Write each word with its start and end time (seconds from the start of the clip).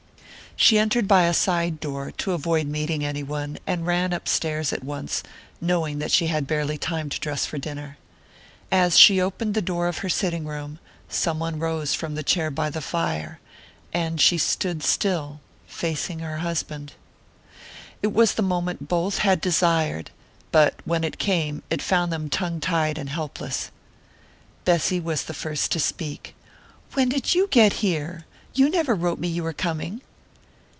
She 0.57 0.77
entered 0.77 1.07
by 1.07 1.23
a 1.23 1.33
side 1.33 1.79
door, 1.79 2.11
to 2.19 2.33
avoid 2.33 2.67
meeting 2.67 3.03
any 3.03 3.23
one, 3.23 3.57
and 3.65 3.87
ran 3.87 4.13
upstairs 4.13 4.71
at 4.71 4.83
once, 4.83 5.23
knowing 5.59 5.97
that 5.97 6.11
she 6.11 6.27
had 6.27 6.45
barely 6.45 6.77
time 6.77 7.09
to 7.09 7.19
dress 7.19 7.47
for 7.47 7.57
dinner. 7.57 7.97
As 8.71 8.99
she 8.99 9.19
opened 9.19 9.55
the 9.55 9.61
door 9.63 9.87
of 9.87 9.99
her 9.99 10.09
sitting 10.09 10.45
room 10.45 10.77
some 11.09 11.39
one 11.39 11.57
rose 11.57 11.95
from 11.95 12.13
the 12.13 12.21
chair 12.21 12.51
by 12.51 12.69
the 12.69 12.81
fire, 12.81 13.39
and 13.91 14.21
she 14.21 14.37
stood 14.37 14.83
still, 14.83 15.39
facing 15.65 16.19
her 16.19 16.39
husband.... 16.39 16.93
It 18.03 18.13
was 18.13 18.35
the 18.35 18.43
moment 18.43 18.87
both 18.87 19.19
had 19.19 19.41
desired, 19.41 20.11
yet 20.53 20.75
when 20.85 21.03
it 21.03 21.17
came 21.17 21.63
it 21.71 21.81
found 21.81 22.11
them 22.13 22.29
tongue 22.29 22.59
tied 22.59 22.99
and 22.99 23.09
helpless. 23.09 23.71
Bessy 24.63 24.99
was 24.99 25.23
the 25.23 25.33
first 25.33 25.71
to 25.71 25.79
speak. 25.79 26.35
"When 26.93 27.09
did 27.09 27.33
you 27.33 27.47
get 27.47 27.73
here? 27.81 28.25
You 28.53 28.69
never 28.69 28.93
wrote 28.93 29.17
me 29.17 29.27
you 29.27 29.41
were 29.43 29.53
coming!" 29.53 30.01